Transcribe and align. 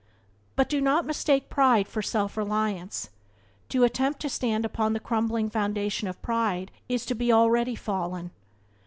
But 0.55 0.67
do 0.67 0.81
not 0.81 1.05
mistake 1.05 1.47
pride 1.47 1.87
for 1.87 2.01
self 2.01 2.35
reliance. 2.35 3.11
To 3.69 3.83
attempt 3.83 4.19
to 4.21 4.29
stand 4.29 4.65
upon 4.65 4.93
the 4.93 4.99
crumbling 4.99 5.47
foundation 5.51 6.07
of 6.07 6.19
pride 6.23 6.71
is 6.89 7.05
to 7.05 7.13
be 7.13 7.31
already 7.31 7.75
fallen. 7.75 8.31